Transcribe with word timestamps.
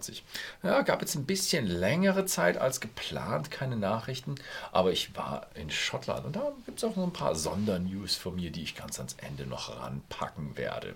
2023. 0.00 0.24
Ja, 0.62 0.82
gab 0.82 1.00
jetzt 1.00 1.14
ein 1.14 1.26
bisschen 1.26 1.66
längere 1.66 2.26
Zeit 2.26 2.58
als 2.58 2.80
geplant, 2.80 3.50
keine 3.50 3.76
Nachrichten, 3.76 4.36
aber 4.72 4.92
ich 4.92 5.14
war 5.16 5.46
in 5.54 5.70
Schottland 5.70 6.26
und 6.26 6.36
da 6.36 6.52
gibt 6.64 6.78
es 6.78 6.84
auch 6.84 6.96
noch 6.96 7.04
ein 7.04 7.12
paar 7.12 7.34
Sondernews 7.34 8.16
von 8.16 8.36
mir, 8.36 8.50
die 8.50 8.62
ich 8.62 8.76
ganz 8.76 8.98
ans 8.98 9.16
Ende 9.18 9.46
noch 9.46 9.80
ranpacken 9.80 10.56
werde. 10.56 10.94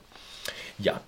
Ja, 0.78 1.00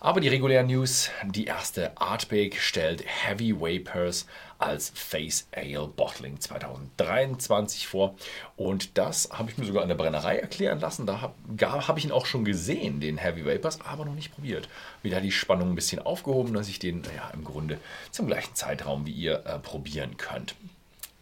aber 0.00 0.20
die 0.20 0.28
regulären 0.28 0.66
News, 0.68 1.10
die 1.24 1.46
erste 1.46 1.96
Artbake 2.00 2.56
stellt 2.58 3.04
Heavy 3.06 3.54
Vapors 3.60 4.26
als 4.58 4.90
Face 4.94 5.48
Ale 5.54 5.88
Bottling 5.88 6.40
2023 6.40 7.86
vor. 7.86 8.14
Und 8.56 8.98
das 8.98 9.28
habe 9.32 9.50
ich 9.50 9.58
mir 9.58 9.66
sogar 9.66 9.82
an 9.82 9.88
der 9.88 9.96
Brennerei 9.96 10.38
erklären 10.38 10.80
lassen. 10.80 11.06
Da 11.06 11.20
habe 11.20 11.88
hab 11.88 11.98
ich 11.98 12.04
ihn 12.04 12.12
auch 12.12 12.26
schon 12.26 12.44
gesehen, 12.44 13.00
den 13.00 13.18
Heavy 13.18 13.44
Vapors, 13.44 13.80
aber 13.80 14.04
noch 14.04 14.14
nicht 14.14 14.34
probiert. 14.34 14.68
Wieder 15.02 15.20
die 15.20 15.32
Spannung 15.32 15.70
ein 15.70 15.76
bisschen 15.76 16.00
aufgehoben, 16.00 16.54
dass 16.54 16.68
ich 16.68 16.78
den 16.78 17.02
ja, 17.16 17.30
im 17.32 17.44
Grunde 17.44 17.78
zum 18.10 18.26
gleichen 18.26 18.54
Zeitraum 18.54 19.06
wie 19.06 19.12
ihr 19.12 19.44
äh, 19.46 19.58
probieren 19.58 20.16
könnt. 20.16 20.54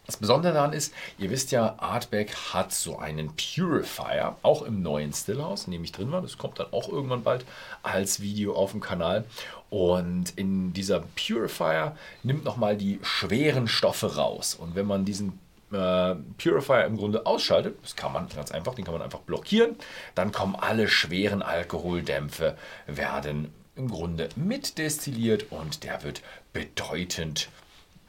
Das 0.07 0.15
Besondere 0.15 0.53
daran 0.53 0.71
ist, 0.71 0.93
ihr 1.17 1.29
wisst 1.29 1.51
ja, 1.51 1.75
Artback 1.79 2.33
hat 2.53 2.71
so 2.71 2.97
einen 2.97 3.33
Purifier, 3.35 4.37
auch 4.41 4.61
im 4.61 4.81
neuen 4.81 5.11
Stillhouse, 5.11 5.65
in 5.65 5.73
dem 5.73 5.83
ich 5.83 5.91
drin 5.91 6.13
war. 6.13 6.21
Das 6.21 6.37
kommt 6.37 6.59
dann 6.59 6.71
auch 6.71 6.87
irgendwann 6.87 7.23
bald 7.23 7.43
als 7.83 8.21
Video 8.21 8.55
auf 8.55 8.71
dem 8.71 8.79
Kanal. 8.79 9.25
Und 9.69 10.29
in 10.37 10.71
dieser 10.71 11.01
Purifier 11.01 11.97
nimmt 12.23 12.45
nochmal 12.45 12.77
die 12.77 12.99
schweren 13.03 13.67
Stoffe 13.67 14.15
raus. 14.15 14.55
Und 14.55 14.75
wenn 14.75 14.87
man 14.87 15.03
diesen 15.03 15.39
äh, 15.73 16.15
Purifier 16.37 16.85
im 16.85 16.95
Grunde 16.95 17.25
ausschaltet, 17.25 17.77
das 17.83 17.97
kann 17.97 18.13
man 18.13 18.29
ganz 18.29 18.51
einfach, 18.51 18.75
den 18.75 18.85
kann 18.85 18.93
man 18.93 19.03
einfach 19.03 19.19
blockieren, 19.19 19.75
dann 20.15 20.31
kommen 20.31 20.55
alle 20.55 20.87
schweren 20.87 21.41
Alkoholdämpfe, 21.41 22.57
werden 22.85 23.53
im 23.75 23.89
Grunde 23.89 24.29
mitdestilliert 24.37 25.51
und 25.51 25.83
der 25.83 26.01
wird 26.03 26.21
bedeutend 26.53 27.49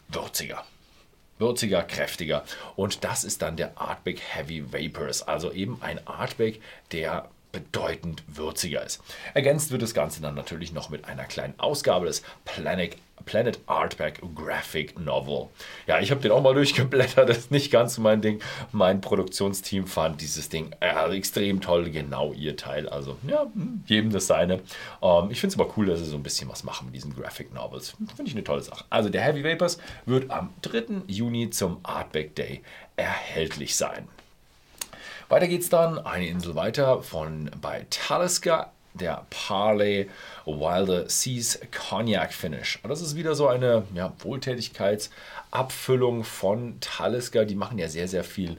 würziger 0.08 0.64
würziger, 1.39 1.83
kräftiger. 1.83 2.44
Und 2.77 3.05
das 3.05 3.25
ist 3.25 3.42
dann 3.42 3.56
der 3.56 3.81
Artback 3.81 4.20
Heavy 4.20 4.72
Vapors, 4.72 5.22
also 5.22 5.53
eben 5.53 5.78
ein 5.83 6.06
Artback, 6.06 6.61
der 6.92 7.28
bedeutend 7.52 8.22
würziger 8.27 8.84
ist. 8.84 9.00
Ergänzt 9.34 9.70
wird 9.70 9.82
das 9.82 9.94
Ganze 9.94 10.20
dann 10.20 10.34
natürlich 10.34 10.72
noch 10.72 10.91
mit 10.91 11.06
einer 11.06 11.24
kleinen 11.24 11.58
Ausgabe 11.58 12.06
des 12.06 12.22
Planet, 12.44 12.96
Planet 13.24 13.58
Artback 13.66 14.20
Graphic 14.34 14.98
Novel. 14.98 15.48
Ja, 15.86 15.98
ich 16.00 16.10
habe 16.10 16.20
den 16.20 16.30
auch 16.30 16.42
mal 16.42 16.54
durchgeblättert, 16.54 17.28
das 17.28 17.38
ist 17.38 17.50
nicht 17.50 17.70
ganz 17.70 17.98
mein 17.98 18.20
Ding. 18.20 18.41
Mein 18.72 19.00
Produktionsteam 19.00 19.86
fand 19.86 20.20
dieses 20.20 20.48
Ding 20.48 20.74
äh, 20.80 21.16
extrem 21.16 21.60
toll, 21.60 21.91
genau 21.91 22.32
ihr 22.32 22.56
Teil. 22.56 22.88
Also, 22.88 23.16
ja, 23.26 23.42
hm, 23.42 23.82
jedem 23.86 24.12
das 24.12 24.26
seine. 24.26 24.60
Ähm, 25.02 25.30
ich 25.30 25.41
finde 25.41 25.54
es 25.54 25.60
aber 25.60 25.72
cool, 25.76 25.86
dass 25.86 26.00
sie 26.00 26.06
so 26.06 26.16
ein 26.16 26.22
bisschen 26.22 26.48
was 26.48 26.64
machen 26.64 26.86
mit 26.86 26.94
diesen 26.94 27.14
Graphic 27.14 27.52
Novels. 27.54 27.91
Finde 28.14 28.24
ich 28.24 28.32
eine 28.32 28.44
tolle 28.44 28.62
Sache. 28.62 28.84
Also, 28.91 29.08
der 29.08 29.22
Heavy 29.22 29.42
Vapors 29.42 29.78
wird 30.06 30.30
am 30.30 30.50
3. 30.62 31.02
Juni 31.06 31.50
zum 31.50 31.78
Artback 31.82 32.34
Day 32.34 32.62
erhältlich 32.96 33.76
sein. 33.76 34.08
Weiter 35.28 35.46
geht's 35.46 35.68
dann 35.68 35.98
eine 35.98 36.26
Insel 36.26 36.54
weiter 36.54 37.02
von 37.02 37.50
bei 37.60 37.84
Talisker, 37.90 38.72
der 38.94 39.26
Parley 39.28 40.08
Wilder 40.46 41.10
Seas 41.10 41.60
Cognac 41.70 42.32
Finish. 42.32 42.78
Das 42.82 43.02
ist 43.02 43.14
wieder 43.14 43.34
so 43.34 43.46
eine 43.46 43.82
ja, 43.94 44.10
Wohltätigkeitsabfüllung 44.20 46.24
von 46.24 46.80
Talisker. 46.80 47.44
Die 47.44 47.56
machen 47.56 47.78
ja 47.78 47.88
sehr, 47.88 48.08
sehr 48.08 48.24
viel 48.24 48.56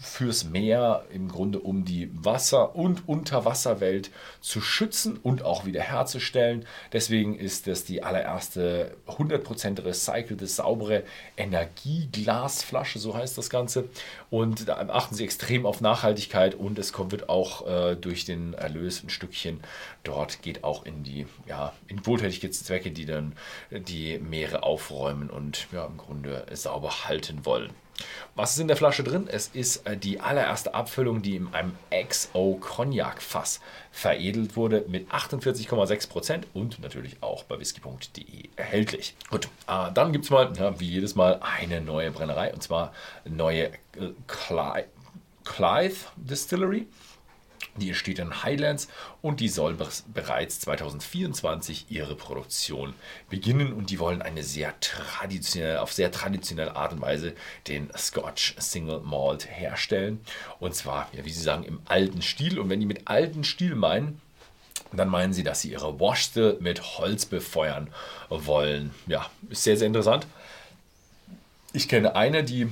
fürs 0.00 0.44
Meer, 0.44 1.04
im 1.12 1.28
Grunde 1.28 1.58
um 1.58 1.84
die 1.84 2.10
Wasser- 2.12 2.76
und 2.76 3.08
Unterwasserwelt 3.08 4.10
zu 4.40 4.60
schützen 4.60 5.18
und 5.22 5.42
auch 5.42 5.64
wiederherzustellen. 5.64 6.66
Deswegen 6.92 7.38
ist 7.38 7.66
das 7.66 7.84
die 7.84 8.02
allererste 8.02 8.96
100% 9.06 9.84
recycelte, 9.84 10.46
saubere 10.46 11.02
Energieglasflasche, 11.36 12.98
so 12.98 13.14
heißt 13.14 13.36
das 13.38 13.50
Ganze. 13.50 13.88
Und 14.30 14.68
da 14.68 14.76
achten 14.88 15.14
sie 15.14 15.24
extrem 15.24 15.66
auf 15.66 15.80
Nachhaltigkeit 15.80 16.54
und 16.54 16.78
es 16.78 16.92
kommt, 16.92 17.12
wird 17.12 17.28
auch 17.28 17.66
äh, 17.66 17.96
durch 17.96 18.24
den 18.24 18.54
Erlös 18.54 19.02
ein 19.02 19.10
Stückchen 19.10 19.60
dort 20.06 20.42
geht 20.42 20.64
auch 20.64 20.84
in 20.84 21.02
die 21.02 21.26
ja, 21.46 21.72
in 21.88 22.04
Wohltätigkeitszwecke, 22.06 22.90
die 22.90 23.06
dann 23.06 23.34
die 23.70 24.18
Meere 24.18 24.62
aufräumen 24.62 25.30
und 25.30 25.66
ja, 25.72 25.86
im 25.86 25.96
Grunde 25.96 26.46
sauber 26.52 27.04
halten 27.06 27.44
wollen. 27.44 27.70
Was 28.34 28.52
ist 28.52 28.58
in 28.58 28.68
der 28.68 28.76
Flasche 28.76 29.02
drin? 29.02 29.28
Es 29.30 29.48
ist 29.48 29.86
äh, 29.86 29.96
die 29.96 30.20
allererste 30.20 30.74
Abfüllung, 30.74 31.22
die 31.22 31.36
in 31.36 31.52
einem 31.54 31.72
XO 31.90 32.58
Cognac 32.60 33.22
Fass 33.22 33.60
veredelt 33.90 34.56
wurde 34.56 34.84
mit 34.88 35.10
48,6% 35.10 36.42
und 36.52 36.80
natürlich 36.80 37.22
auch 37.22 37.44
bei 37.44 37.58
whisky.de 37.58 38.50
erhältlich. 38.56 39.16
Gut, 39.30 39.48
äh, 39.68 39.90
dann 39.92 40.12
gibt 40.12 40.26
es 40.26 40.30
mal, 40.30 40.52
ja, 40.56 40.78
wie 40.78 40.88
jedes 40.90 41.14
Mal, 41.14 41.40
eine 41.40 41.80
neue 41.80 42.10
Brennerei 42.10 42.52
und 42.52 42.62
zwar 42.62 42.92
neue 43.24 43.68
äh, 43.68 44.12
Clyde 45.44 45.96
Distillery. 46.16 46.86
Die 47.78 47.94
steht 47.94 48.18
in 48.18 48.42
Highlands 48.42 48.88
und 49.22 49.40
die 49.40 49.48
soll 49.48 49.76
bereits 50.12 50.60
2024 50.60 51.86
ihre 51.88 52.14
Produktion 52.14 52.94
beginnen 53.28 53.72
und 53.72 53.90
die 53.90 53.98
wollen 53.98 54.22
eine 54.22 54.42
sehr 54.42 54.74
traditionell, 54.80 55.78
auf 55.78 55.92
sehr 55.92 56.10
traditionelle 56.10 56.74
Art 56.76 56.92
und 56.92 57.00
Weise 57.00 57.34
den 57.68 57.90
Scotch 57.96 58.54
Single 58.58 59.00
Malt 59.00 59.48
herstellen. 59.48 60.20
Und 60.60 60.74
zwar, 60.74 61.08
ja, 61.12 61.24
wie 61.24 61.30
sie 61.30 61.42
sagen, 61.42 61.64
im 61.64 61.80
alten 61.86 62.22
Stil. 62.22 62.58
Und 62.58 62.68
wenn 62.68 62.80
die 62.80 62.86
mit 62.86 63.08
alten 63.08 63.44
Stil 63.44 63.74
meinen, 63.74 64.20
dann 64.92 65.08
meinen 65.08 65.32
sie, 65.32 65.42
dass 65.42 65.60
sie 65.60 65.72
ihre 65.72 65.98
Washstill 65.98 66.56
mit 66.60 66.98
Holz 66.98 67.26
befeuern 67.26 67.88
wollen. 68.28 68.94
Ja, 69.06 69.30
ist 69.50 69.64
sehr, 69.64 69.76
sehr 69.76 69.86
interessant. 69.86 70.26
Ich 71.72 71.88
kenne 71.88 72.16
eine, 72.16 72.44
die 72.44 72.68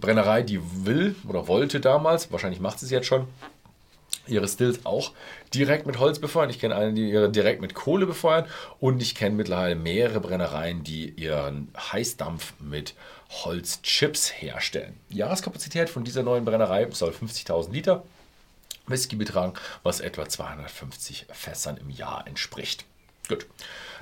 Brennerei, 0.00 0.42
die 0.42 0.60
will 0.84 1.14
oder 1.26 1.48
wollte 1.48 1.80
damals, 1.80 2.30
wahrscheinlich 2.32 2.60
macht 2.60 2.80
sie 2.80 2.86
es 2.86 2.90
jetzt 2.90 3.06
schon, 3.06 3.26
ihre 4.30 4.48
Stills 4.48 4.84
auch 4.86 5.12
direkt 5.54 5.86
mit 5.86 5.98
Holz 5.98 6.18
befeuern. 6.18 6.50
Ich 6.50 6.58
kenne 6.58 6.76
eine, 6.76 6.92
die 6.92 7.10
ihre 7.10 7.30
direkt 7.30 7.60
mit 7.60 7.74
Kohle 7.74 8.06
befeuern. 8.06 8.46
Und 8.80 9.02
ich 9.02 9.14
kenne 9.14 9.36
mittlerweile 9.36 9.74
mehrere 9.74 10.20
Brennereien, 10.20 10.84
die 10.84 11.10
ihren 11.10 11.68
Heißdampf 11.92 12.54
mit 12.60 12.94
Holzchips 13.30 14.32
herstellen. 14.40 14.98
Die 15.10 15.18
Jahreskapazität 15.18 15.90
von 15.90 16.04
dieser 16.04 16.22
neuen 16.22 16.44
Brennerei 16.44 16.88
soll 16.90 17.10
50.000 17.10 17.72
Liter 17.72 18.02
Whisky 18.86 19.16
betragen, 19.16 19.54
was 19.82 20.00
etwa 20.00 20.28
250 20.28 21.26
Fässern 21.30 21.76
im 21.76 21.90
Jahr 21.90 22.26
entspricht. 22.26 22.84
Gut. 23.28 23.46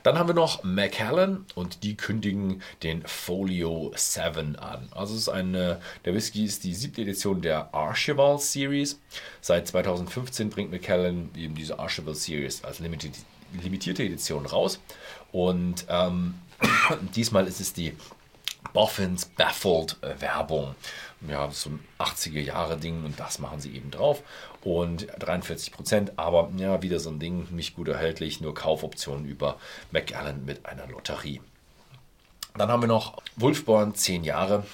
Dann 0.07 0.21
haben 0.21 0.29
wir 0.29 0.35
noch 0.35 0.63
Macallan 0.63 1.47
und 1.57 1.83
die 1.83 1.97
kündigen 1.97 2.63
den 2.85 3.05
Folio 3.09 3.91
7 3.97 4.55
an. 4.55 4.89
Also 4.93 5.15
es 5.15 5.23
ist 5.23 5.29
eine, 5.29 5.81
der 6.05 6.15
Whisky 6.15 6.45
ist 6.45 6.63
die 6.63 6.75
siebte 6.75 7.03
Edition 7.03 7.43
der 7.43 7.75
Archibald 7.75 8.41
Series. 8.41 9.01
Seit 9.41 9.67
2015 9.67 10.49
bringt 10.49 10.71
Macallan 10.71 11.31
eben 11.35 11.57
diese 11.57 11.81
Archibald 11.81 12.19
Series 12.19 12.63
als 12.63 12.79
limitierte 12.79 14.05
Edition 14.05 14.47
raus. 14.47 14.79
Und 15.33 15.87
ähm, 15.89 16.35
diesmal 17.17 17.49
ist 17.49 17.61
es 17.61 17.73
die 17.73 17.93
Boffins 18.73 19.25
Baffled 19.25 19.97
Werbung 20.21 20.77
ja, 21.29 21.51
so 21.51 21.71
ein 21.71 21.81
80er 21.99 22.41
Jahre 22.41 22.77
Ding 22.77 23.05
und 23.05 23.19
das 23.19 23.39
machen 23.39 23.61
sie 23.61 23.75
eben 23.75 23.91
drauf. 23.91 24.23
Und 24.67 25.07
43 25.21 25.71
Prozent, 25.71 26.19
aber 26.19 26.51
ja, 26.57 26.83
wieder 26.83 26.99
so 26.99 27.09
ein 27.09 27.21
Ding, 27.21 27.47
nicht 27.55 27.77
gut 27.77 27.87
erhältlich, 27.87 28.41
nur 28.41 28.53
Kaufoptionen 28.53 29.25
über 29.25 29.61
McAllen 29.93 30.45
mit 30.45 30.67
einer 30.67 30.89
Lotterie. 30.89 31.41
Dann 32.57 32.69
haben 32.69 32.83
wir 32.83 32.89
noch 32.89 33.23
Wolfborn 33.37 33.95
10 33.95 34.25
Jahre. 34.25 34.65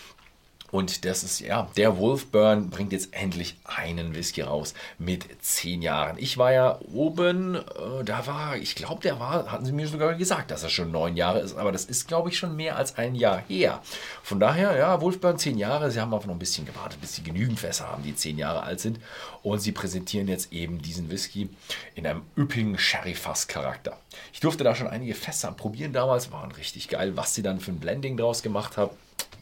Und 0.72 1.04
das 1.04 1.22
ist 1.22 1.40
ja, 1.40 1.68
der 1.76 1.98
Wolfburn 1.98 2.70
bringt 2.70 2.92
jetzt 2.92 3.12
endlich 3.12 3.56
einen 3.64 4.14
Whisky 4.14 4.40
raus 4.40 4.72
mit 4.98 5.26
zehn 5.42 5.82
Jahren. 5.82 6.16
Ich 6.16 6.38
war 6.38 6.50
ja 6.50 6.80
oben, 6.94 7.56
äh, 7.56 8.04
da 8.06 8.26
war, 8.26 8.56
ich 8.56 8.74
glaube, 8.74 9.02
der 9.02 9.20
war, 9.20 9.52
hatten 9.52 9.66
sie 9.66 9.72
mir 9.72 9.86
sogar 9.86 10.14
gesagt, 10.14 10.50
dass 10.50 10.62
er 10.62 10.70
schon 10.70 10.90
neun 10.90 11.14
Jahre 11.14 11.40
ist, 11.40 11.58
aber 11.58 11.72
das 11.72 11.84
ist, 11.84 12.08
glaube 12.08 12.30
ich, 12.30 12.38
schon 12.38 12.56
mehr 12.56 12.76
als 12.76 12.96
ein 12.96 13.14
Jahr 13.14 13.42
her. 13.48 13.82
Von 14.22 14.40
daher, 14.40 14.74
ja, 14.74 14.98
Wolfburn 15.02 15.38
zehn 15.38 15.58
Jahre, 15.58 15.90
sie 15.90 16.00
haben 16.00 16.14
einfach 16.14 16.26
noch 16.26 16.36
ein 16.36 16.38
bisschen 16.38 16.64
gewartet, 16.64 17.02
bis 17.02 17.16
sie 17.16 17.22
genügend 17.22 17.60
Fässer 17.60 17.88
haben, 17.88 18.02
die 18.02 18.16
zehn 18.16 18.38
Jahre 18.38 18.62
alt 18.62 18.80
sind. 18.80 18.98
Und 19.42 19.58
sie 19.58 19.72
präsentieren 19.72 20.26
jetzt 20.26 20.54
eben 20.54 20.80
diesen 20.80 21.10
Whisky 21.10 21.50
in 21.94 22.06
einem 22.06 22.22
üppigen 22.34 22.78
Sherry-Fass-Charakter. 22.78 23.98
Ich 24.32 24.40
durfte 24.40 24.64
da 24.64 24.74
schon 24.74 24.86
einige 24.86 25.14
Fässer 25.14 25.52
probieren 25.52 25.92
damals, 25.92 26.32
waren 26.32 26.52
richtig 26.52 26.88
geil, 26.88 27.14
was 27.14 27.34
sie 27.34 27.42
dann 27.42 27.60
für 27.60 27.72
ein 27.72 27.78
Blending 27.78 28.16
draus 28.16 28.42
gemacht 28.42 28.78
haben 28.78 28.90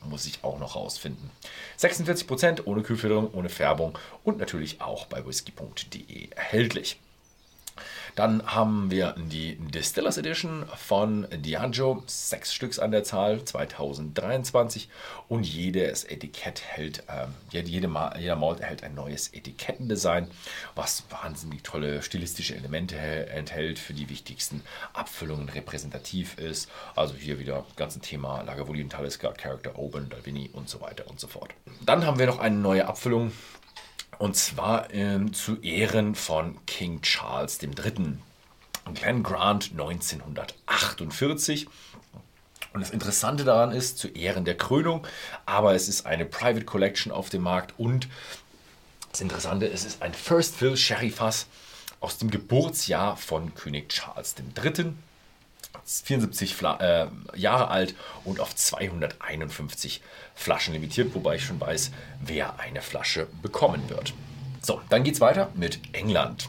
muss 0.05 0.27
ich 0.27 0.43
auch 0.45 0.59
noch 0.59 0.77
rausfinden. 0.77 1.31
46% 1.79 2.65
ohne 2.65 2.83
Kühlfilterung, 2.83 3.33
ohne 3.33 3.49
Färbung 3.49 3.99
und 4.25 4.39
natürlich 4.39 4.81
auch 4.81 5.07
bei 5.07 5.27
whisky.de 5.27 6.31
erhältlich. 6.31 6.99
Dann 8.21 8.45
haben 8.45 8.91
wir 8.91 9.15
die 9.17 9.57
Distillers 9.57 10.19
Edition 10.19 10.67
von 10.77 11.27
Diageo, 11.35 12.03
sechs 12.05 12.53
Stücks 12.53 12.79
an 12.79 12.91
der 12.91 13.03
Zahl, 13.03 13.43
2023. 13.43 14.91
Und 15.29 15.47
jedes 15.47 16.05
Etikett 16.05 16.61
hält, 16.61 16.99
äh, 17.09 17.29
jede, 17.49 17.71
jeder 17.71 18.37
Malt 18.37 18.61
erhält 18.61 18.85
ein 18.85 18.95
neues 18.95 19.29
Etikettendesign, 19.29 20.29
was 20.75 21.05
wahnsinnig 21.09 21.63
tolle 21.63 22.03
stilistische 22.03 22.55
Elemente 22.55 22.99
enthält, 22.99 23.79
für 23.79 23.95
die 23.95 24.11
wichtigsten 24.11 24.61
Abfüllungen 24.93 25.49
repräsentativ 25.49 26.37
ist. 26.37 26.69
Also 26.95 27.15
hier 27.15 27.39
wieder 27.39 27.65
ganzen 27.77 28.03
Thema 28.03 28.43
Lagavulin, 28.43 28.91
Talisker, 28.91 29.33
Character 29.33 29.79
Open, 29.79 30.11
Dalvini 30.11 30.51
und 30.53 30.69
so 30.69 30.83
weiter 30.83 31.09
und 31.09 31.19
so 31.19 31.27
fort. 31.27 31.55
Dann 31.87 32.05
haben 32.05 32.19
wir 32.19 32.27
noch 32.27 32.39
eine 32.39 32.57
neue 32.57 32.87
Abfüllung 32.87 33.33
und 34.19 34.37
zwar 34.37 34.93
ähm, 34.93 35.33
zu 35.33 35.61
Ehren 35.61 36.15
von 36.15 36.59
King 36.67 37.01
Charles 37.03 37.63
III. 37.63 38.19
Glenn 38.95 39.23
Grant 39.23 39.71
1948. 39.73 41.69
Und 42.73 42.81
das 42.81 42.91
Interessante 42.91 43.45
daran 43.45 43.73
ist, 43.73 43.99
zu 43.99 44.09
Ehren 44.09 44.45
der 44.45 44.57
Krönung, 44.57 45.07
aber 45.45 45.75
es 45.75 45.89
ist 45.89 46.07
eine 46.07 46.25
Private 46.25 46.65
Collection 46.65 47.13
auf 47.13 47.29
dem 47.29 47.43
Markt 47.43 47.75
und 47.79 48.09
das 49.11 49.21
Interessante, 49.21 49.67
es 49.67 49.85
ist 49.85 50.03
ein 50.03 50.15
First 50.15 50.55
Fill 50.55 50.77
Sherry 50.77 51.11
Fass 51.11 51.47
aus 51.99 52.19
dem 52.19 52.31
Geburtsjahr 52.31 53.17
von 53.17 53.55
König 53.55 53.89
Charles 53.89 54.37
III. 54.39 54.93
74 55.85 56.55
Fla 56.55 56.77
äh, 56.77 57.39
Jahre 57.39 57.69
alt 57.69 57.95
und 58.25 58.41
auf 58.41 58.55
251 58.55 60.03
Flaschen 60.35 60.75
limitiert, 60.75 61.15
wobei 61.15 61.37
ich 61.37 61.45
schon 61.45 61.61
weiß, 61.61 61.91
wer 62.21 62.59
eine 62.61 62.83
Flasche 62.83 63.27
bekommen 63.43 63.89
wird. 63.89 64.15
So, 64.63 64.81
dann 64.89 65.05
geht's 65.05 65.21
weiter 65.21 65.51
mit 65.55 65.81
England. 65.93 66.49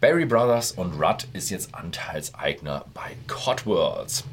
Barry 0.00 0.26
Brothers 0.26 0.72
und 0.72 1.00
Rudd 1.00 1.26
ist 1.32 1.50
jetzt 1.50 1.74
Anteilseigner 1.74 2.84
bei 2.94 3.16
Codworlds. 3.26 4.24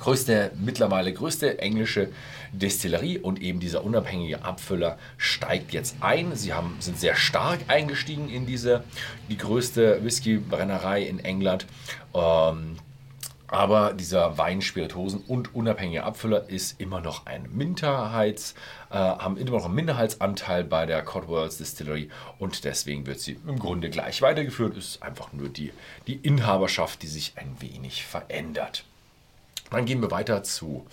Größte, 0.00 0.50
mittlerweile 0.58 1.12
größte 1.12 1.58
englische 1.58 2.08
Destillerie 2.52 3.18
und 3.18 3.40
eben 3.40 3.60
dieser 3.60 3.84
unabhängige 3.84 4.42
Abfüller 4.42 4.98
steigt 5.18 5.72
jetzt 5.72 5.96
ein. 6.00 6.34
Sie 6.34 6.52
haben, 6.52 6.76
sind 6.80 6.98
sehr 6.98 7.14
stark 7.14 7.60
eingestiegen 7.68 8.28
in 8.28 8.46
diese, 8.46 8.82
die 9.28 9.36
größte 9.36 10.02
Whisky-Brennerei 10.02 11.02
in 11.02 11.20
England. 11.20 11.66
Ähm, 12.14 12.78
aber 13.50 13.94
dieser 13.94 14.38
Wein, 14.38 14.62
Spiritosen 14.62 15.24
und 15.26 15.56
unabhängiger 15.56 16.04
Abfüller 16.04 16.48
ist 16.48 16.80
immer 16.80 17.00
noch 17.00 17.26
ein 17.26 17.48
Minderheits, 17.50 18.54
äh, 18.90 18.94
haben 18.94 19.36
immer 19.36 19.50
noch 19.50 19.64
einen 19.64 19.74
Minderheitsanteil 19.74 20.62
bei 20.62 20.86
der 20.86 21.02
Codworlds 21.02 21.58
Distillery 21.58 22.10
und 22.38 22.64
deswegen 22.64 23.06
wird 23.06 23.18
sie 23.18 23.38
im 23.46 23.58
Grunde 23.58 23.90
gleich 23.90 24.22
weitergeführt. 24.22 24.76
Es 24.76 24.86
ist 24.86 25.02
einfach 25.02 25.32
nur 25.32 25.48
die, 25.48 25.72
die 26.06 26.14
Inhaberschaft, 26.14 27.02
die 27.02 27.08
sich 27.08 27.32
ein 27.36 27.56
wenig 27.58 28.04
verändert. 28.04 28.84
Dann 29.70 29.84
gehen 29.84 30.00
wir 30.00 30.12
weiter 30.12 30.44
zu 30.44 30.86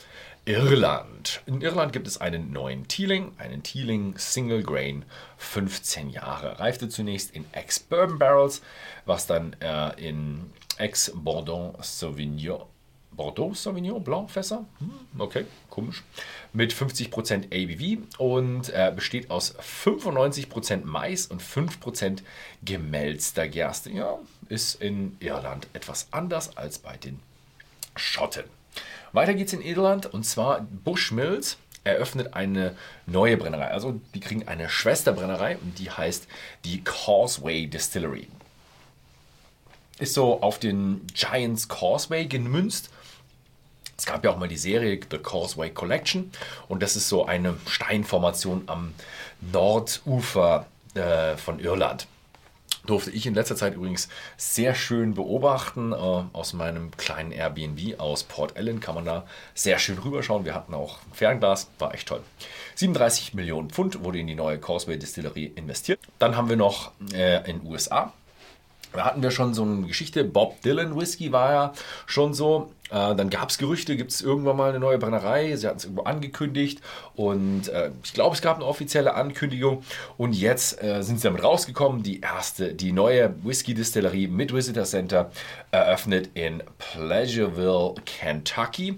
Irland. 0.45 1.41
In 1.45 1.61
Irland 1.61 1.93
gibt 1.93 2.07
es 2.07 2.19
einen 2.19 2.53
neuen 2.53 2.87
Teeling, 2.87 3.33
einen 3.37 3.61
Teeling 3.61 4.17
Single 4.17 4.63
Grain, 4.63 5.05
15 5.37 6.09
Jahre. 6.09 6.59
Reifte 6.59 6.89
zunächst 6.89 7.35
in 7.35 7.45
Ex-Bourbon 7.51 8.17
Barrels, 8.17 8.61
was 9.05 9.27
dann 9.27 9.55
äh, 9.59 9.93
in 10.01 10.51
Ex-Bordeaux 10.77 11.73
Sauvignon 11.81 12.67
Bordeaux 13.11 13.53
Sauvignon 13.53 13.99
Blanc 13.99 14.29
Fässer. 14.29 14.63
Hm, 14.79 14.91
okay, 15.19 15.45
komisch. 15.69 16.03
Mit 16.53 16.71
50% 16.71 17.45
ABV 17.51 18.19
und 18.19 18.69
äh, 18.69 18.93
besteht 18.95 19.31
aus 19.31 19.55
95% 19.59 20.85
Mais 20.85 21.25
und 21.25 21.41
5% 21.41 22.19
gemälzter 22.63 23.47
Gerste. 23.47 23.91
Ja, 23.91 24.19
ist 24.49 24.81
in 24.81 25.17
Irland 25.19 25.67
etwas 25.73 26.07
anders 26.11 26.55
als 26.55 26.77
bei 26.77 26.95
den 26.95 27.19
Schotten. 27.95 28.43
Weiter 29.11 29.33
geht's 29.33 29.53
in 29.53 29.61
Irland 29.61 30.05
und 30.05 30.23
zwar 30.23 30.61
Bushmills 30.61 31.57
eröffnet 31.83 32.33
eine 32.33 32.75
neue 33.05 33.37
Brennerei. 33.37 33.69
Also 33.69 33.99
die 34.13 34.19
kriegen 34.19 34.47
eine 34.47 34.69
Schwesterbrennerei 34.69 35.57
und 35.57 35.79
die 35.79 35.89
heißt 35.89 36.27
die 36.65 36.83
Causeway 36.83 37.65
Distillery. 37.65 38.27
Ist 39.99 40.13
so 40.13 40.41
auf 40.41 40.59
den 40.59 41.05
Giants 41.13 41.67
Causeway 41.67 42.25
gemünzt. 42.25 42.89
Es 43.97 44.05
gab 44.05 44.23
ja 44.23 44.31
auch 44.31 44.37
mal 44.37 44.47
die 44.47 44.57
Serie 44.57 44.99
The 45.09 45.17
Causeway 45.17 45.71
Collection 45.71 46.31
und 46.67 46.83
das 46.83 46.95
ist 46.95 47.09
so 47.09 47.25
eine 47.25 47.57
Steinformation 47.67 48.63
am 48.67 48.93
Nordufer 49.41 50.67
äh, 50.93 51.35
von 51.37 51.59
Irland 51.59 52.07
durfte 52.87 53.11
ich 53.11 53.25
in 53.25 53.33
letzter 53.33 53.55
Zeit 53.55 53.75
übrigens 53.75 54.09
sehr 54.37 54.73
schön 54.73 55.13
beobachten. 55.13 55.91
Äh, 55.91 55.95
aus 55.95 56.53
meinem 56.53 56.91
kleinen 56.97 57.31
Airbnb 57.31 57.99
aus 57.99 58.23
Port 58.23 58.57
Ellen 58.57 58.79
kann 58.79 58.95
man 58.95 59.05
da 59.05 59.27
sehr 59.53 59.77
schön 59.77 59.97
rüberschauen. 59.99 60.45
Wir 60.45 60.55
hatten 60.55 60.73
auch 60.73 60.97
Fernglas, 61.13 61.69
war 61.79 61.93
echt 61.93 62.07
toll. 62.07 62.21
37 62.75 63.33
Millionen 63.33 63.69
Pfund 63.69 64.03
wurde 64.03 64.19
in 64.19 64.27
die 64.27 64.35
neue 64.35 64.57
Causeway 64.57 64.97
Distillerie 64.97 65.51
investiert. 65.55 65.99
Dann 66.19 66.35
haben 66.35 66.49
wir 66.49 66.55
noch 66.55 66.91
äh, 67.13 67.49
in 67.49 67.65
USA 67.65 68.13
da 68.93 69.05
hatten 69.05 69.21
wir 69.21 69.31
schon 69.31 69.53
so 69.53 69.63
eine 69.63 69.87
Geschichte. 69.87 70.23
Bob 70.23 70.61
Dylan 70.61 70.99
Whisky 70.99 71.31
war 71.31 71.51
ja 71.51 71.73
schon 72.05 72.33
so. 72.33 72.71
Äh, 72.89 73.15
dann 73.15 73.29
gab 73.29 73.49
es 73.49 73.57
Gerüchte, 73.57 73.97
gibt 73.97 74.11
es 74.11 74.21
irgendwann 74.21 74.55
mal 74.55 74.69
eine 74.69 74.79
neue 74.79 74.97
Brennerei. 74.97 75.55
Sie 75.55 75.67
hatten 75.67 75.77
es 75.77 75.83
irgendwo 75.83 76.03
angekündigt 76.03 76.81
und 77.15 77.67
äh, 77.67 77.91
ich 78.03 78.13
glaube, 78.13 78.35
es 78.35 78.41
gab 78.41 78.55
eine 78.55 78.65
offizielle 78.65 79.13
Ankündigung. 79.13 79.83
Und 80.17 80.33
jetzt 80.33 80.81
äh, 80.81 81.03
sind 81.03 81.19
sie 81.19 81.27
damit 81.27 81.43
rausgekommen. 81.43 82.03
Die 82.03 82.21
erste, 82.21 82.73
die 82.73 82.91
neue 82.91 83.35
Whisky-Distillerie 83.43 84.27
mit 84.27 84.53
Visitor 84.53 84.85
Center 84.85 85.31
eröffnet 85.71 86.29
in 86.33 86.63
Pleasureville, 86.77 87.95
Kentucky. 88.05 88.97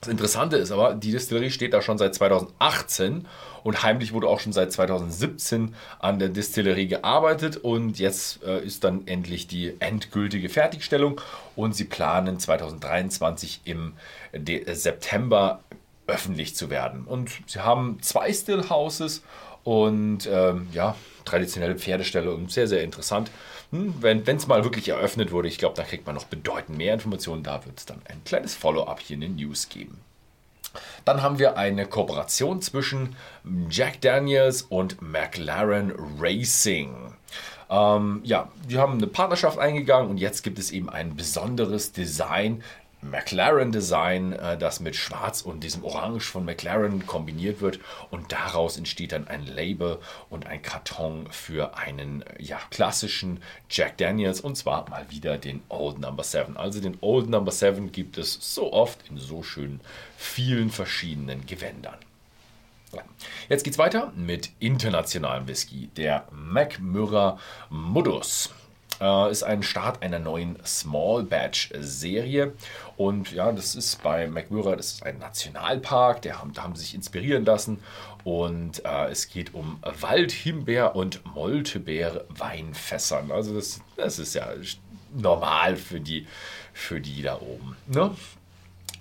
Das 0.00 0.10
Interessante 0.10 0.56
ist 0.56 0.70
aber, 0.70 0.94
die 0.94 1.10
Distillerie 1.10 1.50
steht 1.50 1.72
da 1.72 1.80
schon 1.80 1.98
seit 1.98 2.14
2018 2.14 3.26
und 3.66 3.82
heimlich 3.82 4.12
wurde 4.12 4.28
auch 4.28 4.38
schon 4.38 4.52
seit 4.52 4.70
2017 4.70 5.74
an 5.98 6.20
der 6.20 6.28
Distillerie 6.28 6.86
gearbeitet 6.86 7.56
und 7.56 7.98
jetzt 7.98 8.40
äh, 8.44 8.64
ist 8.64 8.84
dann 8.84 9.08
endlich 9.08 9.48
die 9.48 9.74
endgültige 9.80 10.48
Fertigstellung 10.48 11.20
und 11.56 11.74
sie 11.74 11.82
planen 11.82 12.38
2023 12.38 13.62
im 13.64 13.94
De 14.32 14.72
September 14.72 15.64
öffentlich 16.06 16.54
zu 16.54 16.70
werden. 16.70 17.06
Und 17.06 17.32
sie 17.48 17.58
haben 17.58 17.98
zwei 18.02 18.32
Stillhouses 18.32 19.24
und 19.64 20.28
ähm, 20.30 20.68
ja, 20.72 20.94
traditionelle 21.24 21.76
Pferdeställe 21.76 22.32
und 22.32 22.52
sehr, 22.52 22.68
sehr 22.68 22.84
interessant. 22.84 23.32
Hm, 23.72 23.96
wenn 23.98 24.22
es 24.24 24.46
mal 24.46 24.62
wirklich 24.62 24.90
eröffnet 24.90 25.32
wurde, 25.32 25.48
ich 25.48 25.58
glaube, 25.58 25.74
da 25.74 25.82
kriegt 25.82 26.06
man 26.06 26.14
noch 26.14 26.26
bedeutend 26.26 26.78
mehr 26.78 26.94
Informationen. 26.94 27.42
Da 27.42 27.66
wird 27.66 27.78
es 27.78 27.84
dann 27.84 28.00
ein 28.08 28.22
kleines 28.24 28.54
Follow-up 28.54 29.00
hier 29.00 29.14
in 29.14 29.22
den 29.22 29.34
News 29.34 29.68
geben. 29.68 30.05
Dann 31.06 31.22
haben 31.22 31.38
wir 31.38 31.56
eine 31.56 31.86
Kooperation 31.86 32.60
zwischen 32.60 33.14
Jack 33.70 34.00
Daniels 34.00 34.62
und 34.62 35.00
McLaren 35.00 35.94
Racing. 36.18 37.14
Ähm, 37.70 38.20
ja, 38.24 38.48
die 38.68 38.78
haben 38.78 38.94
eine 38.94 39.06
Partnerschaft 39.06 39.56
eingegangen 39.56 40.10
und 40.10 40.18
jetzt 40.18 40.42
gibt 40.42 40.58
es 40.58 40.72
eben 40.72 40.90
ein 40.90 41.14
besonderes 41.14 41.92
Design 41.92 42.64
McLaren-Design, 43.02 44.32
äh, 44.32 44.58
das 44.58 44.80
mit 44.80 44.96
Schwarz 44.96 45.42
und 45.42 45.62
diesem 45.62 45.84
Orange 45.84 46.24
von 46.24 46.44
McLaren 46.44 47.06
kombiniert 47.06 47.60
wird. 47.60 47.78
Und 48.10 48.32
daraus 48.32 48.76
entsteht 48.76 49.12
dann 49.12 49.28
ein 49.28 49.46
Label 49.46 49.98
und 50.30 50.46
ein 50.46 50.62
Karton 50.62 51.28
für 51.30 51.76
einen 51.76 52.24
ja, 52.38 52.58
klassischen 52.70 53.42
Jack 53.70 53.98
Daniels 53.98 54.40
und 54.40 54.56
zwar 54.56 54.88
mal 54.88 55.06
wieder 55.10 55.38
den 55.38 55.62
Old 55.68 55.98
Number 55.98 56.24
7. 56.24 56.56
Also 56.56 56.80
den 56.80 56.98
Old 57.00 57.28
Number 57.28 57.52
7 57.52 57.92
gibt 57.92 58.18
es 58.18 58.38
so 58.54 58.72
oft 58.72 59.08
in 59.08 59.18
so 59.18 59.42
schönen 59.42 59.80
vielen 60.16 60.70
verschiedenen 60.70 61.46
Gewändern. 61.46 61.96
Jetzt 63.48 63.64
geht's 63.64 63.78
weiter 63.78 64.12
mit 64.16 64.50
internationalem 64.58 65.46
Whisky, 65.48 65.88
der 65.96 66.26
McMurray 66.30 67.36
Modus 67.68 68.50
äh, 69.00 69.30
ist 69.30 69.42
ein 69.42 69.62
Start 69.62 70.02
einer 70.02 70.18
neuen 70.18 70.56
Small 70.64 71.22
Batch 71.22 71.70
Serie. 71.78 72.52
Und 72.96 73.32
ja, 73.32 73.52
das 73.52 73.74
ist 73.74 74.02
bei 74.02 74.26
McMurray, 74.26 74.76
das 74.76 74.94
ist 74.94 75.02
ein 75.02 75.18
Nationalpark, 75.18 76.22
der 76.22 76.40
haben, 76.40 76.52
da 76.52 76.62
haben 76.62 76.74
sie 76.76 76.82
sich 76.82 76.94
inspirieren 76.94 77.44
lassen. 77.44 77.78
Und 78.24 78.84
äh, 78.84 79.08
es 79.10 79.28
geht 79.28 79.54
um 79.54 79.78
Wald, 80.00 80.32
Himbeer 80.32 80.96
und 80.96 81.24
Moltebeer 81.34 82.24
Weinfässern. 82.28 83.30
Also 83.30 83.54
das, 83.54 83.80
das 83.96 84.18
ist 84.18 84.34
ja 84.34 84.48
normal 85.14 85.76
für 85.76 86.00
die, 86.00 86.26
für 86.72 87.00
die 87.00 87.22
da 87.22 87.40
oben. 87.40 87.76
Ne? 87.86 88.10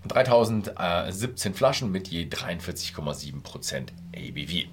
3017 0.08 1.54
Flaschen 1.54 1.92
mit 1.92 2.08
je 2.08 2.26
43,7% 2.26 3.88
ABV. 4.16 4.68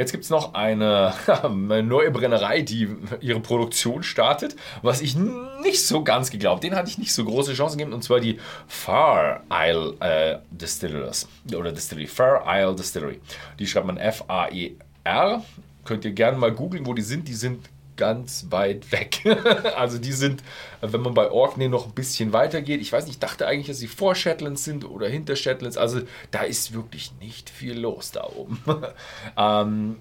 Jetzt 0.00 0.12
gibt 0.12 0.24
es 0.24 0.30
noch 0.30 0.54
eine, 0.54 1.12
neue 1.82 2.10
Brennerei, 2.10 2.62
die 2.62 2.88
ihre 3.20 3.40
Produktion 3.40 4.02
startet, 4.02 4.56
was 4.80 5.02
ich 5.02 5.14
nicht 5.14 5.86
so 5.86 6.02
ganz 6.02 6.30
geglaubt. 6.30 6.64
Den 6.64 6.74
hatte 6.74 6.88
ich 6.88 6.96
nicht 6.96 7.12
so 7.12 7.22
große 7.22 7.52
Chancen 7.52 7.76
gegeben, 7.76 7.92
und 7.92 8.02
zwar 8.02 8.18
die 8.18 8.38
Far 8.66 9.42
Isle 9.52 9.96
äh, 10.00 10.38
Distillers 10.50 11.28
oder 11.54 11.70
Distillery, 11.70 12.06
Far 12.06 12.44
Isle 12.46 12.74
Distillery. 12.74 13.20
Die 13.58 13.66
schreibt 13.66 13.86
man 13.86 13.98
F-A-E-R. 13.98 15.44
Könnt 15.84 16.04
ihr 16.06 16.12
gerne 16.12 16.38
mal 16.38 16.52
googeln, 16.52 16.86
wo 16.86 16.94
die 16.94 17.02
sind. 17.02 17.28
Die 17.28 17.34
sind 17.34 17.68
ganz 18.00 18.46
weit 18.48 18.90
weg. 18.92 19.20
also 19.76 19.98
die 19.98 20.12
sind, 20.12 20.42
wenn 20.80 21.02
man 21.02 21.12
bei 21.12 21.30
Orkney 21.30 21.68
noch 21.68 21.86
ein 21.86 21.92
bisschen 21.92 22.32
weiter 22.32 22.62
geht, 22.62 22.80
ich 22.80 22.90
weiß 22.90 23.04
nicht, 23.04 23.16
ich 23.16 23.20
dachte 23.20 23.46
eigentlich, 23.46 23.66
dass 23.66 23.78
sie 23.78 23.88
vor 23.88 24.14
Shetlands 24.14 24.64
sind 24.64 24.86
oder 24.86 25.06
hinter 25.06 25.36
Shetlands. 25.36 25.76
Also 25.76 26.00
da 26.30 26.40
ist 26.40 26.72
wirklich 26.72 27.12
nicht 27.20 27.50
viel 27.50 27.78
los 27.78 28.10
da 28.10 28.24
oben. 28.24 28.62
ähm, 29.36 29.96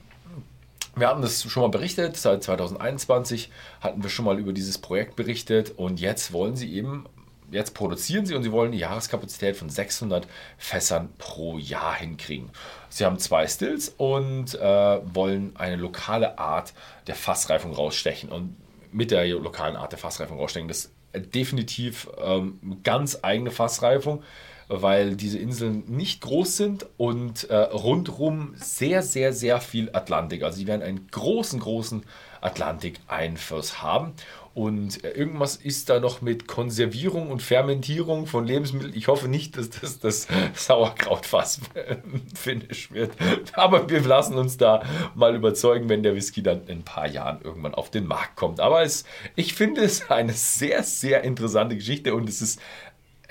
wir 0.95 1.09
hatten 1.09 1.21
das 1.21 1.43
schon 1.43 1.61
mal 1.61 1.69
berichtet, 1.69 2.15
seit 2.15 2.41
2021 2.41 3.51
hatten 3.81 4.01
wir 4.01 4.09
schon 4.09 4.23
mal 4.25 4.39
über 4.39 4.53
dieses 4.53 4.77
Projekt 4.77 5.17
berichtet 5.17 5.73
und 5.77 5.99
jetzt 5.99 6.31
wollen 6.31 6.55
sie 6.55 6.73
eben, 6.73 7.05
jetzt 7.51 7.73
produzieren 7.73 8.25
sie 8.25 8.35
und 8.35 8.43
sie 8.43 8.51
wollen 8.51 8.71
eine 8.71 8.79
Jahreskapazität 8.79 9.55
von 9.55 9.69
600 9.69 10.27
Fässern 10.57 11.09
pro 11.17 11.57
Jahr 11.57 11.95
hinkriegen. 11.95 12.49
Sie 12.89 13.05
haben 13.05 13.19
zwei 13.19 13.47
Stills 13.47 13.89
und 13.89 14.55
äh, 14.55 14.99
wollen 15.13 15.55
eine 15.55 15.75
lokale 15.75 16.37
Art 16.37 16.73
der 17.07 17.15
Fassreifung 17.15 17.73
rausstechen 17.73 18.29
und 18.29 18.55
mit 18.91 19.11
der 19.11 19.27
lokalen 19.27 19.75
Art 19.75 19.91
der 19.91 19.99
Fassreifung 19.99 20.37
rausstechen. 20.37 20.67
Das 20.67 20.85
ist 21.13 21.35
definitiv 21.35 22.09
ähm, 22.21 22.79
ganz 22.83 23.19
eigene 23.21 23.51
Fassreifung 23.51 24.23
weil 24.69 25.15
diese 25.15 25.39
Inseln 25.39 25.83
nicht 25.87 26.21
groß 26.21 26.55
sind 26.55 26.85
und 26.97 27.49
äh, 27.49 27.55
rundherum 27.55 28.53
sehr, 28.55 29.01
sehr, 29.01 29.33
sehr 29.33 29.61
viel 29.61 29.89
Atlantik. 29.93 30.43
Also 30.43 30.59
sie 30.59 30.67
werden 30.67 30.83
einen 30.83 31.07
großen, 31.07 31.59
großen 31.59 32.03
Atlantik-Einfluss 32.39 33.81
haben. 33.81 34.13
Und 34.53 35.03
äh, 35.03 35.09
irgendwas 35.11 35.55
ist 35.55 35.89
da 35.89 35.99
noch 35.99 36.21
mit 36.21 36.47
Konservierung 36.47 37.31
und 37.31 37.41
Fermentierung 37.41 38.25
von 38.25 38.45
Lebensmitteln. 38.45 38.93
Ich 38.95 39.07
hoffe 39.07 39.27
nicht, 39.27 39.57
dass 39.57 39.69
das 39.69 39.99
das 39.99 40.27
Sauerkrautfass-Finish 40.53 42.91
wird. 42.91 43.11
Aber 43.53 43.89
wir 43.89 44.01
lassen 44.01 44.37
uns 44.37 44.57
da 44.57 44.83
mal 45.15 45.33
überzeugen, 45.35 45.89
wenn 45.89 46.03
der 46.03 46.15
Whisky 46.15 46.43
dann 46.43 46.67
in 46.67 46.79
ein 46.79 46.83
paar 46.83 47.07
Jahren 47.07 47.41
irgendwann 47.41 47.75
auf 47.75 47.91
den 47.91 48.07
Markt 48.07 48.35
kommt. 48.35 48.59
Aber 48.59 48.81
es, 48.81 49.05
ich 49.35 49.53
finde 49.53 49.81
es 49.81 50.09
eine 50.09 50.33
sehr, 50.33 50.81
sehr 50.83 51.23
interessante 51.23 51.75
Geschichte 51.75 52.15
und 52.15 52.27
es 52.27 52.41
ist 52.41 52.59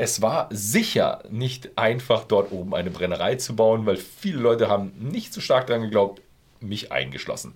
es 0.00 0.22
war 0.22 0.46
sicher 0.50 1.25
nicht 1.28 1.76
einfach, 1.76 2.22
dort 2.22 2.52
oben 2.52 2.72
eine 2.72 2.90
Brennerei 2.90 3.34
zu 3.34 3.56
bauen, 3.56 3.84
weil 3.84 3.96
viele 3.96 4.38
Leute 4.38 4.68
haben 4.68 4.92
nicht 4.96 5.34
so 5.34 5.40
stark 5.40 5.66
daran 5.66 5.82
geglaubt, 5.82 6.22
mich 6.60 6.92
eingeschlossen. 6.92 7.54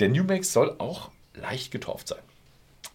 Der 0.00 0.08
New 0.08 0.24
Max 0.24 0.52
soll 0.52 0.74
auch 0.78 1.10
leicht 1.34 1.70
getorft 1.70 2.08
sein. 2.08 2.18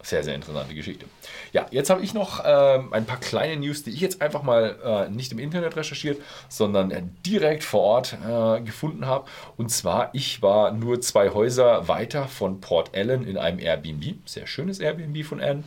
Sehr, 0.02 0.24
sehr 0.24 0.34
interessante 0.34 0.74
Geschichte. 0.74 1.04
Ja, 1.52 1.66
jetzt 1.70 1.90
habe 1.90 2.02
ich 2.02 2.14
noch 2.14 2.42
äh, 2.42 2.80
ein 2.90 3.04
paar 3.04 3.20
kleine 3.20 3.60
News, 3.60 3.82
die 3.82 3.90
ich 3.90 4.00
jetzt 4.00 4.22
einfach 4.22 4.42
mal 4.42 4.76
äh, 4.82 5.10
nicht 5.10 5.30
im 5.32 5.38
Internet 5.38 5.76
recherchiert, 5.76 6.22
sondern 6.48 6.90
äh, 6.90 7.02
direkt 7.26 7.64
vor 7.64 7.82
Ort 7.82 8.16
äh, 8.26 8.62
gefunden 8.62 9.06
habe. 9.06 9.26
Und 9.58 9.70
zwar, 9.70 10.08
ich 10.14 10.40
war 10.40 10.72
nur 10.72 11.00
zwei 11.02 11.30
Häuser 11.30 11.86
weiter 11.86 12.28
von 12.28 12.60
Port 12.60 12.94
Ellen 12.94 13.26
in 13.26 13.36
einem 13.36 13.58
Airbnb. 13.58 14.16
Sehr 14.24 14.46
schönes 14.46 14.80
Airbnb 14.80 15.24
von 15.24 15.40
Anne. 15.40 15.64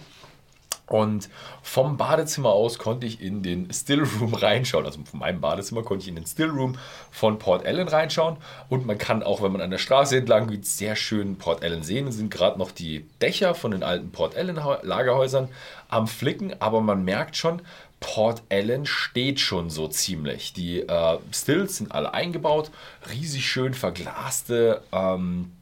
Und 0.88 1.30
vom 1.62 1.98
Badezimmer 1.98 2.50
aus 2.50 2.78
konnte 2.78 3.08
ich 3.08 3.22
in 3.22 3.42
den 3.42 3.72
Stillroom 3.74 4.34
reinschauen. 4.34 4.86
Also 4.86 5.00
von 5.04 5.20
meinem 5.20 5.40
Badezimmer 5.40 5.82
konnte 5.82 6.04
ich 6.04 6.10
in 6.10 6.16
den 6.16 6.26
Stillroom 6.26 6.78
von 7.10 7.40
Port 7.40 7.66
Ellen 7.66 7.88
reinschauen. 7.88 8.38
Und 8.70 8.86
man 8.86 8.98
kann 8.98 9.24
auch, 9.24 9.42
wenn 9.42 9.54
man 9.54 9.62
an 9.62 9.72
der 9.72 9.78
Straße 9.78 10.18
entlang 10.18 10.48
geht, 10.48 10.66
sehr 10.66 10.96
schön 10.96 11.38
Port 11.38 11.64
Ellen 11.64 11.84
sehen. 11.84 12.08
Es 12.08 12.16
sind 12.16 12.32
gerade 12.32 12.60
noch 12.60 12.72
die 12.72 13.06
Dächer 13.22 13.56
von 13.56 13.72
den 13.72 13.84
alten 13.84 14.12
Port 14.12 14.36
Ellen 14.36 14.60
Lagerhäusern 14.82 15.48
am 15.88 16.08
Flicken. 16.08 16.62
Aber 16.62 16.82
man 16.82 17.06
merkt 17.06 17.38
schon, 17.38 17.62
Port 18.02 18.44
Ellen 18.50 18.86
steht 18.86 19.40
schon 19.40 19.70
so 19.70 19.88
ziemlich. 19.88 20.52
Die 20.52 20.82
äh, 20.82 21.18
Stills 21.32 21.78
sind 21.78 21.94
alle 21.94 22.14
eingebaut. 22.14 22.70
Riesig 23.10 23.46
schön 23.46 23.74
verglaste 23.74 24.82
ähm, 24.92 25.54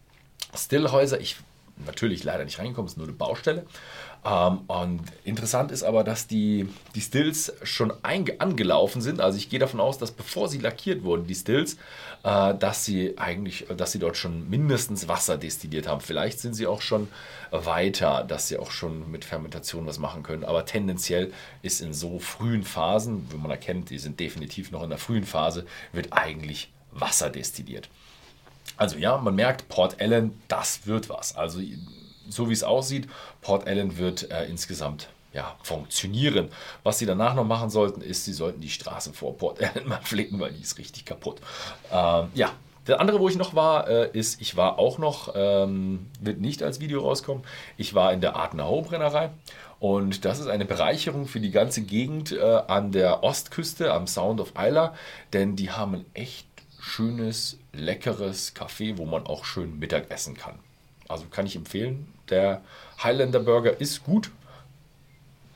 Stillhäuser. 0.56 1.22
Ich 1.22 1.38
natürlich 1.86 2.24
leider 2.24 2.44
nicht 2.44 2.60
reingekommen, 2.60 2.88
es 2.88 2.94
ist 2.94 2.98
nur 2.98 3.08
eine 3.08 3.16
Baustelle. 3.16 3.66
Ähm, 4.24 4.60
und 4.68 5.02
interessant 5.24 5.72
ist 5.72 5.84
aber, 5.84 6.04
dass 6.04 6.28
die, 6.28 6.70
die 6.94 7.02
Stills 7.02 7.54
schon 7.64 7.92
angelaufen 8.04 9.02
sind. 9.02 9.20
Also 9.20 9.38
ich 9.38 9.50
gehe 9.50 9.60
davon 9.60 9.80
aus, 9.80 9.98
dass 9.98 10.12
bevor 10.12 10.48
sie 10.48 10.60
lackiert 10.60 11.04
wurden, 11.04 11.26
die 11.26 11.36
Stills, 11.36 11.78
äh, 12.24 12.54
dass 12.54 12.86
sie 12.86 13.18
eigentlich, 13.18 13.66
dass 13.76 13.92
sie 13.92 14.00
dort 14.00 14.18
schon 14.18 14.50
mindestens 14.50 15.08
Wasser 15.08 15.38
destilliert 15.38 15.88
haben. 15.88 16.02
Vielleicht 16.02 16.40
sind 16.40 16.54
sie 16.54 16.68
auch 16.68 16.82
schon 16.82 17.08
weiter, 17.50 18.24
dass 18.24 18.48
sie 18.48 18.58
auch 18.58 18.72
schon 18.72 19.10
mit 19.10 19.26
Fermentation 19.26 19.88
was 19.88 19.98
machen 19.98 20.22
können. 20.22 20.44
Aber 20.44 20.66
tendenziell 20.66 21.34
ist 21.64 21.82
in 21.82 21.94
so 21.94 22.20
frühen 22.20 22.64
Phasen, 22.64 23.28
wenn 23.32 23.42
man 23.42 23.52
erkennt, 23.52 23.90
die 23.90 23.98
sind 23.98 24.20
definitiv 24.20 24.72
noch 24.72 24.84
in 24.84 24.90
der 24.90 25.00
frühen 25.00 25.26
Phase, 25.26 25.66
wird 25.94 26.10
eigentlich 26.12 26.72
Wasser 26.92 27.30
destilliert. 27.30 27.90
Also 28.78 28.98
ja, 28.98 29.18
man 29.18 29.36
merkt, 29.36 29.68
Port 29.68 30.00
Ellen, 30.00 30.40
das 30.48 30.86
wird 30.86 31.10
was. 31.10 31.36
Also 31.36 31.60
so 32.32 32.50
wie 32.50 32.54
es 32.54 32.64
aussieht, 32.64 33.08
Port 33.42 33.68
Ellen 33.68 33.98
wird 33.98 34.32
äh, 34.32 34.46
insgesamt 34.46 35.10
ja, 35.34 35.56
funktionieren. 35.64 36.50
Was 36.84 37.00
sie 37.00 37.06
danach 37.06 37.36
noch 37.36 37.46
machen 37.46 37.70
sollten, 37.70 38.02
ist, 38.02 38.26
sie 38.26 38.34
sollten 38.34 38.62
die 38.62 38.70
Straße 38.70 39.14
vor 39.14 39.38
Port 39.38 39.60
Ellen 39.60 39.86
mal 39.88 40.02
flicken, 40.02 40.40
weil 40.40 40.52
die 40.52 40.62
ist 40.62 40.78
richtig 40.78 41.06
kaputt. 41.06 41.42
Ähm, 41.92 42.28
ja, 42.34 42.52
der 42.88 43.00
andere, 43.00 43.20
wo 43.20 43.30
ich 43.30 43.38
noch 43.38 43.54
war, 43.54 43.88
äh, 43.88 44.10
ist, 44.12 44.42
ich 44.42 44.58
war 44.58 44.80
auch 44.80 44.98
noch, 44.98 45.34
ähm, 45.36 46.08
wird 46.20 46.42
nicht 46.42 46.64
als 46.64 46.80
Video 46.80 47.02
rauskommen, 47.02 47.44
ich 47.78 47.94
war 47.94 48.12
in 48.12 48.22
der 48.22 48.36
Artenau 48.36 48.82
Brennerei 48.82 49.30
und 49.80 50.26
das 50.26 50.40
ist 50.40 50.48
eine 50.48 50.66
Bereicherung 50.66 51.28
für 51.28 51.40
die 51.40 51.52
ganze 51.52 51.84
Gegend 51.84 52.32
äh, 52.32 52.42
an 52.42 52.92
der 52.92 53.24
Ostküste, 53.24 53.94
am 53.94 54.08
Sound 54.08 54.42
of 54.42 54.54
Isla, 54.60 54.96
denn 55.32 55.56
die 55.56 55.72
haben 55.72 55.96
ein 55.96 56.06
echt 56.14 56.48
schönes, 56.80 57.60
leckeres 57.72 58.56
Café, 58.56 58.98
wo 58.98 59.06
man 59.06 59.28
auch 59.28 59.46
schön 59.46 59.78
Mittag 59.78 60.10
essen 60.10 60.36
kann. 60.36 60.58
Also 61.12 61.26
kann 61.30 61.46
ich 61.46 61.56
empfehlen. 61.56 62.12
Der 62.30 62.62
Highlander 63.04 63.40
Burger 63.40 63.80
ist 63.80 64.04
gut. 64.04 64.32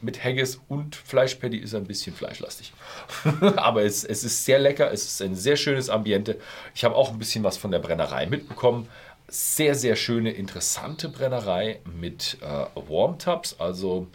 Mit 0.02 0.24
Haggis 0.24 0.62
und 0.68 0.96
Fleischpatty 0.96 1.58
ist 1.58 1.74
er 1.74 1.80
ein 1.80 1.88
bisschen 1.88 2.16
fleischlastig. 2.16 2.74
Aber 3.56 3.84
es, 3.84 4.04
es 4.04 4.24
ist 4.24 4.46
sehr 4.46 4.60
lecker. 4.60 4.92
Es 4.92 5.06
ist 5.06 5.22
ein 5.22 5.36
sehr 5.36 5.56
schönes 5.56 5.90
Ambiente. 5.90 6.40
Ich 6.76 6.84
habe 6.84 6.96
auch 6.96 7.12
ein 7.12 7.18
bisschen 7.18 7.44
was 7.44 7.58
von 7.58 7.72
der 7.72 7.80
Brennerei 7.80 8.28
mitbekommen. 8.28 8.88
Sehr, 9.28 9.74
sehr 9.74 9.96
schöne, 9.96 10.32
interessante 10.32 11.10
Brennerei 11.10 11.80
mit 12.00 12.38
äh, 12.42 12.66
Warm 12.88 13.18
Tubs. 13.18 13.60
Also 13.60 14.08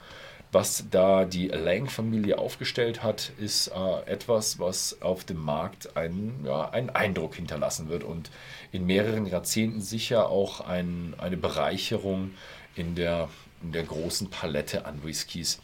was 0.53 0.85
da 0.91 1.25
die 1.25 1.49
Lang-Familie 1.49 2.39
aufgestellt 2.39 3.03
hat, 3.03 3.33
ist 3.39 3.69
äh, 3.69 4.01
etwas, 4.07 4.59
was 4.59 5.01
auf 5.01 5.25
dem 5.25 5.39
Markt 5.39 5.97
einen, 5.97 6.45
ja, 6.45 6.69
einen 6.71 6.91
Eindruck 6.91 7.37
hinterlassen 7.37 7.89
wird 7.89 8.03
und 8.03 8.31
in 8.73 8.85
mehreren 8.85 9.27
Jahrzehnten 9.27 9.81
sicher 9.81 10.29
auch 10.29 10.61
ein, 10.61 11.15
eine 11.19 11.37
Bereicherung 11.37 12.33
in 12.75 12.97
der, 12.97 13.29
in 13.63 13.73
der 13.73 13.85
großen 13.85 14.31
Palette 14.31 14.87
an 14.87 15.05
Whiskys 15.05 15.61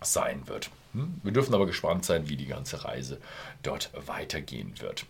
sein 0.00 0.46
wird. 0.46 0.70
Hm? 0.92 1.20
Wir 1.22 1.32
dürfen 1.32 1.54
aber 1.54 1.66
gespannt 1.66 2.04
sein, 2.04 2.28
wie 2.28 2.36
die 2.36 2.46
ganze 2.46 2.84
Reise 2.84 3.20
dort 3.64 3.90
weitergehen 4.06 4.74
wird. 4.80 5.06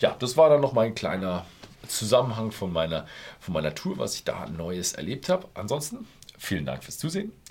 Ja, 0.00 0.16
das 0.18 0.36
war 0.36 0.48
dann 0.48 0.62
noch 0.62 0.72
mein 0.72 0.94
kleiner 0.94 1.44
Zusammenhang 1.86 2.52
von 2.52 2.72
meiner, 2.72 3.06
von 3.38 3.52
meiner 3.52 3.74
Tour, 3.74 3.98
was 3.98 4.14
ich 4.14 4.24
da 4.24 4.46
Neues 4.46 4.94
erlebt 4.94 5.28
habe. 5.28 5.48
Ansonsten 5.54 6.06
vielen 6.38 6.64
Dank 6.64 6.84
fürs 6.84 6.98
Zusehen 6.98 7.32